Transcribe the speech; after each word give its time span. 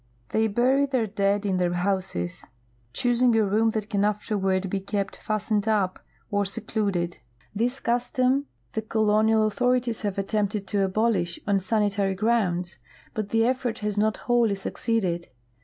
They 0.29 0.47
bury 0.47 0.87
their 0.87 1.05
dead 1.05 1.45
in 1.45 1.57
their 1.57 1.73
houses^ 1.75 2.47
choosing 2.91 3.35
a 3.35 3.45
room 3.45 3.69
that 3.69 3.87
can 3.87 4.03
afterward 4.03 4.67
be 4.67 4.79
kept 4.79 5.15
fastened 5.15 5.67
up 5.67 5.99
or 6.31 6.43
se 6.43 6.61
cluded. 6.61 7.17
This 7.53 7.79
custom 7.79 8.47
the 8.73 8.81
colonial 8.81 9.45
authorities 9.45 10.01
have 10.01 10.17
attempted 10.17 10.65
ta 10.65 10.79
abolish 10.79 11.39
on 11.45 11.59
sanitary 11.59 12.15
grounds, 12.15 12.77
but 13.13 13.29
the 13.29 13.45
effort 13.45 13.77
has 13.85 13.95
not 13.95 14.17
wholly 14.25 14.55
suc 14.55 14.73
ceeded. 14.79 15.27